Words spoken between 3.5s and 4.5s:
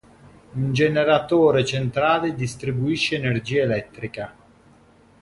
elettrica.